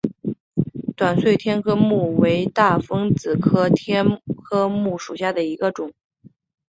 [0.95, 4.03] 短穗天料木为大风子科天
[4.51, 5.93] 料木属下的一个种。